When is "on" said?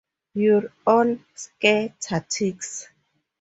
0.87-1.23